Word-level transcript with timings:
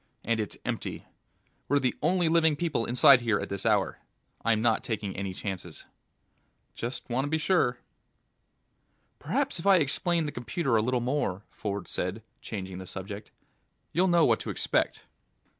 And 0.23 0.39
it's 0.39 0.57
empty. 0.65 1.05
We're 1.67 1.77
the 1.77 1.93
only 2.01 2.27
living 2.27 2.55
people 2.55 2.87
inside 2.87 3.21
here 3.21 3.39
at 3.39 3.49
this 3.49 3.67
hour. 3.67 3.99
I'm 4.43 4.59
not 4.59 4.83
taking 4.83 5.15
any 5.15 5.31
chances." 5.31 5.85
"Just 6.73 7.07
want 7.07 7.25
to 7.25 7.29
be 7.29 7.37
sure." 7.37 7.77
"Perhaps 9.19 9.59
if 9.59 9.67
I 9.67 9.75
explain 9.75 10.25
the 10.25 10.31
computer 10.31 10.75
a 10.75 10.81
little 10.81 11.01
more," 11.01 11.43
Ford 11.51 11.87
said, 11.87 12.23
changing 12.41 12.79
the 12.79 12.87
subject, 12.87 13.29
"you'll 13.91 14.07
know 14.07 14.25
what 14.25 14.39
to 14.39 14.49
expect." 14.49 15.03